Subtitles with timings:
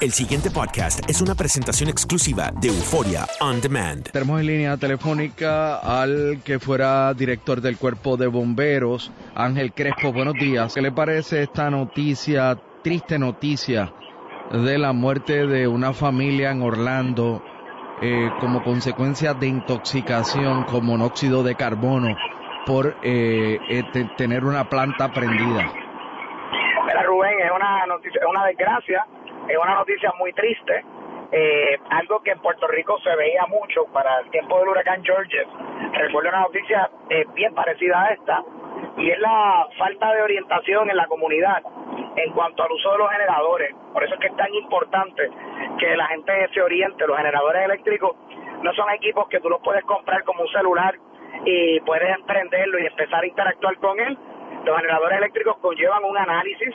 [0.00, 4.10] El siguiente podcast es una presentación exclusiva de Euforia On Demand.
[4.10, 10.10] Tenemos en línea telefónica al que fuera director del cuerpo de bomberos, Ángel Crespo.
[10.12, 10.74] Buenos días.
[10.74, 13.92] ¿Qué le parece esta noticia, triste noticia,
[14.50, 17.42] de la muerte de una familia en Orlando
[18.00, 22.16] eh, como consecuencia de intoxicación con monóxido de carbono
[22.64, 25.70] por eh, eh, te- tener una planta prendida?
[26.86, 29.04] Mira, Rubén, es una noticia, es una desgracia,
[29.50, 30.84] es una noticia muy triste,
[31.32, 35.46] eh, algo que en Puerto Rico se veía mucho para el tiempo del huracán Georges.
[35.92, 38.44] Recuerdo una noticia eh, bien parecida a esta,
[38.96, 41.62] y es la falta de orientación en la comunidad
[42.16, 43.74] en cuanto al uso de los generadores.
[43.92, 45.30] Por eso es que es tan importante
[45.78, 47.06] que la gente se oriente.
[47.06, 48.16] Los generadores eléctricos
[48.62, 50.94] no son equipos que tú los puedes comprar como un celular
[51.44, 54.18] y puedes emprenderlo y empezar a interactuar con él.
[54.64, 56.74] Los generadores eléctricos conllevan un análisis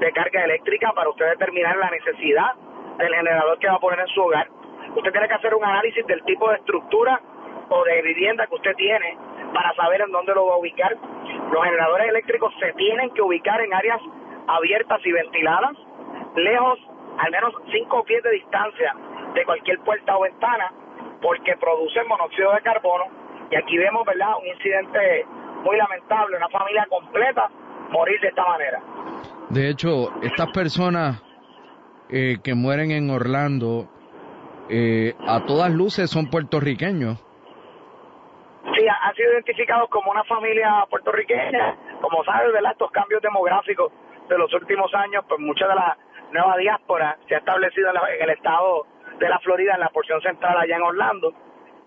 [0.00, 2.54] de carga eléctrica para usted determinar la necesidad
[2.98, 4.48] del generador que va a poner en su hogar.
[4.94, 7.20] Usted tiene que hacer un análisis del tipo de estructura
[7.68, 9.16] o de vivienda que usted tiene
[9.52, 10.96] para saber en dónde lo va a ubicar.
[11.50, 14.00] Los generadores eléctricos se tienen que ubicar en áreas
[14.46, 15.72] abiertas y ventiladas,
[16.36, 16.78] lejos,
[17.18, 18.94] al menos 5 pies de distancia
[19.34, 20.72] de cualquier puerta o ventana,
[21.22, 23.04] porque producen monóxido de carbono.
[23.50, 25.26] Y aquí vemos, ¿verdad?, un incidente
[25.62, 27.48] muy lamentable, una familia completa
[27.90, 28.80] morir de esta manera.
[29.50, 31.22] De hecho, estas personas
[32.10, 33.86] eh, que mueren en Orlando,
[34.68, 37.18] eh, a todas luces son puertorriqueños.
[38.76, 41.76] Sí, ha- han sido identificados como una familia puertorriqueña.
[42.00, 42.72] Como sabes, ¿verdad?
[42.72, 43.92] Estos cambios demográficos
[44.28, 45.96] de los últimos años, pues mucha de la
[46.32, 48.86] nueva diáspora se ha establecido en, la- en el estado
[49.18, 51.32] de la Florida, en la porción central allá en Orlando.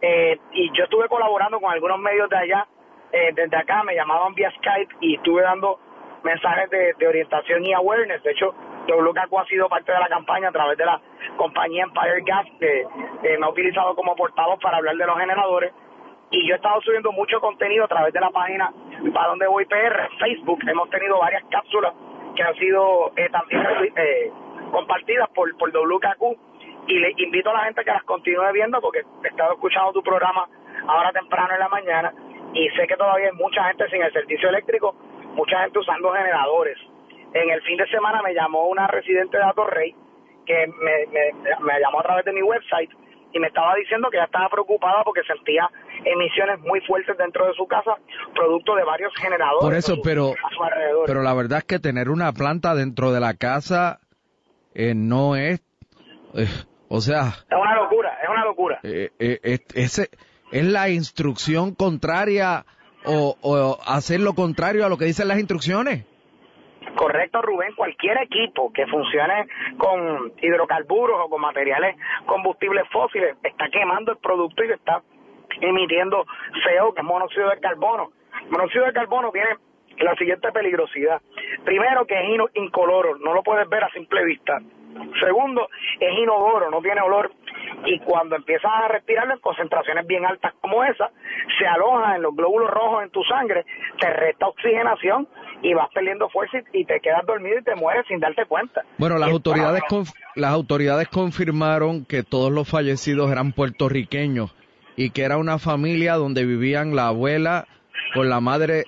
[0.00, 2.66] Eh, y yo estuve colaborando con algunos medios de allá,
[3.12, 5.78] eh, desde acá, me llamaban vía Skype y estuve dando
[6.22, 8.22] mensajes de, orientación y awareness.
[8.22, 8.54] De hecho,
[8.88, 11.00] WKQ ha sido parte de la campaña a través de la
[11.36, 15.72] compañía Empire Gas, que eh, me ha utilizado como portavoz para hablar de los generadores
[16.30, 18.72] y yo he estado subiendo mucho contenido a través de la página
[19.12, 20.60] para donde voy PR, Facebook.
[20.66, 21.92] Hemos tenido varias cápsulas
[22.36, 23.62] que han sido eh, también
[23.96, 24.30] eh,
[24.70, 26.38] compartidas por, por WKQ
[26.86, 30.02] y le invito a la gente que las continúe viendo porque he estado escuchando tu
[30.02, 30.46] programa
[30.86, 32.14] ahora temprano en la mañana
[32.54, 34.94] y sé que todavía hay mucha gente sin el servicio eléctrico,
[35.34, 36.76] mucha gente usando generadores.
[37.34, 39.94] En el fin de semana me llamó una residente de Atorrey
[40.46, 42.90] que me, me, me llamó a través de mi website
[43.32, 45.68] y me estaba diciendo que ella estaba preocupada porque sentía
[46.04, 47.94] emisiones muy fuertes dentro de su casa,
[48.34, 50.32] producto de varios generadores Por eso, a su- pero,
[51.06, 54.00] pero la verdad es que tener una planta dentro de la casa
[54.74, 55.60] eh, no es,
[56.34, 56.46] eh,
[56.88, 58.80] o sea, Es una locura, es una locura.
[58.82, 60.08] eh, eh, es
[60.52, 62.64] la instrucción contraria
[63.04, 66.04] o, o hacer lo contrario a lo que dicen las instrucciones.
[66.96, 67.74] Correcto, Rubén.
[67.74, 69.46] Cualquier equipo que funcione
[69.78, 75.02] con hidrocarburos o con materiales combustibles fósiles está quemando el producto y está
[75.60, 78.10] emitiendo CO, que es monóxido de carbono.
[78.50, 79.56] Monóxido de carbono tiene
[79.98, 81.20] la siguiente peligrosidad.
[81.64, 84.58] Primero, que es incoloro, no lo puedes ver a simple vista.
[85.20, 85.68] Segundo,
[86.00, 87.30] es inodoro, no tiene olor.
[87.86, 91.10] Y cuando empiezas a respirarlo en concentraciones bien altas como esa,
[91.58, 93.64] se aloja en los glóbulos rojos en tu sangre,
[93.98, 95.28] te resta oxigenación
[95.62, 98.82] y vas perdiendo fuerza y, y te quedas dormido y te mueres sin darte cuenta.
[98.98, 99.82] Bueno, las autoridades,
[100.34, 104.54] las autoridades confirmaron que todos los fallecidos eran puertorriqueños
[104.96, 107.66] y que era una familia donde vivían la abuela
[108.14, 108.84] con la madre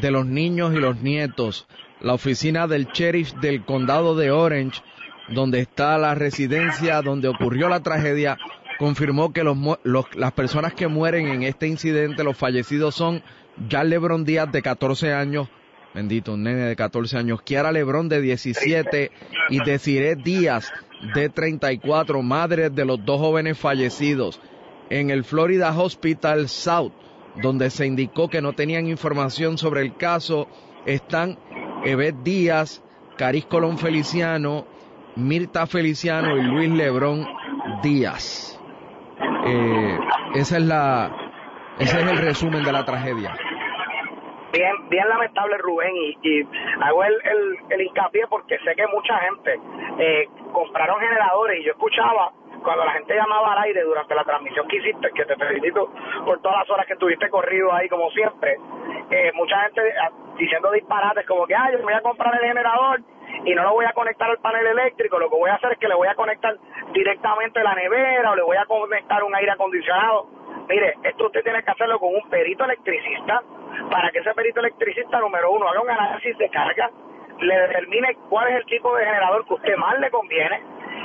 [0.00, 1.68] de los niños y los nietos.
[2.00, 4.80] La oficina del sheriff del condado de Orange,
[5.30, 8.36] donde está la residencia donde ocurrió la tragedia,
[8.78, 13.22] confirmó que las personas que mueren en este incidente, los fallecidos son
[13.68, 15.48] Jan Lebron Díaz de 14 años,
[15.94, 19.10] bendito, un nene de 14 años, Kiara Lebron de 17
[19.50, 20.72] y Desiree Díaz
[21.14, 24.40] de 34, madres de los dos jóvenes fallecidos
[24.88, 26.92] en el Florida Hospital South,
[27.42, 30.48] donde se indicó que no tenían información sobre el caso,
[30.86, 31.38] están
[31.84, 32.82] Evet Díaz,
[33.16, 34.66] Caris Colón Feliciano,
[35.16, 37.26] Mirta Feliciano y Luis Lebrón
[37.82, 38.60] Díaz.
[39.46, 39.98] Eh,
[40.34, 41.10] esa es la,
[41.78, 43.34] ese es el resumen de la tragedia.
[44.52, 45.92] bien bien lamentable Rubén
[46.22, 46.42] y,
[46.80, 49.60] hago el, el, el hincapié porque sé que mucha gente
[49.98, 54.68] eh, compraron generadores y yo escuchaba cuando la gente llamaba al aire durante la transmisión
[54.68, 55.90] que hiciste, que te felicito
[56.24, 58.56] por todas las horas que estuviste corrido ahí como siempre,
[59.10, 62.46] eh, mucha gente ah, diciendo disparates como que, ah, yo me voy a comprar el
[62.46, 63.00] generador
[63.44, 65.78] y no lo voy a conectar al panel eléctrico, lo que voy a hacer es
[65.78, 66.56] que le voy a conectar
[66.92, 70.28] directamente la nevera o le voy a conectar un aire acondicionado.
[70.68, 73.42] Mire, esto usted tiene que hacerlo con un perito electricista
[73.90, 76.90] para que ese perito electricista, número uno, haga un análisis de carga,
[77.40, 80.62] le determine cuál es el tipo de generador que usted más le conviene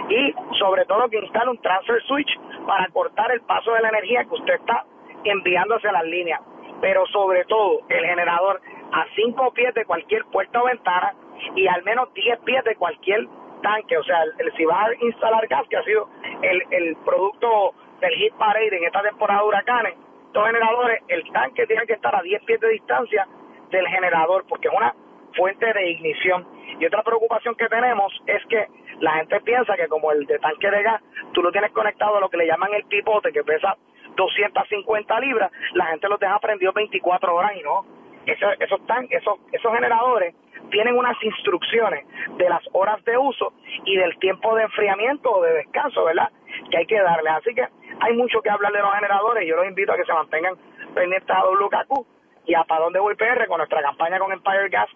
[0.09, 2.37] y sobre todo que instale un transfer switch
[2.67, 4.85] para cortar el paso de la energía que usted está
[5.23, 6.41] enviando hacia las líneas.
[6.81, 8.61] Pero sobre todo el generador
[8.91, 11.13] a cinco pies de cualquier puerta o ventana
[11.55, 13.27] y al menos 10 pies de cualquier
[13.61, 13.97] tanque.
[13.97, 16.09] O sea, el, si va a instalar gas, que ha sido
[16.41, 19.93] el, el producto del hit parade en esta temporada de huracanes,
[20.27, 23.25] estos generadores, el tanque tiene que estar a 10 pies de distancia
[23.71, 24.93] del generador porque es una
[25.33, 26.45] fuente de ignición.
[26.79, 28.67] Y otra preocupación que tenemos es que
[28.99, 31.01] la gente piensa que como el de tanque de gas,
[31.33, 33.77] tú lo tienes conectado a lo que le llaman el pipote, que pesa
[34.15, 37.85] 250 libras, la gente los deja prendidos 24 horas y no.
[38.25, 40.33] Eso, esos, tan, esos, esos generadores
[40.71, 42.06] tienen unas instrucciones
[42.38, 43.53] de las horas de uso
[43.85, 46.29] y del tiempo de enfriamiento o de descanso, ¿verdad?
[46.69, 47.33] Que hay que darles.
[47.33, 47.65] Así que
[48.00, 49.47] hay mucho que hablar de los generadores.
[49.47, 50.56] Yo los invito a que se mantengan
[50.94, 52.06] pendientes a WKQ
[52.47, 54.89] y a Para dónde voy PR con nuestra campaña con Empire Gas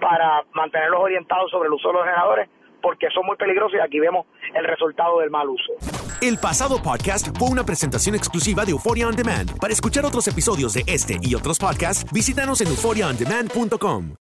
[0.00, 2.48] para mantenerlos orientados sobre el uso de los generadores
[2.82, 5.72] porque son muy peligrosos y aquí vemos el resultado del mal uso.
[6.20, 9.58] El pasado podcast fue una presentación exclusiva de Euphoria On Demand.
[9.58, 14.25] Para escuchar otros episodios de este y otros podcasts, visítanos en euphoriaondemand.com.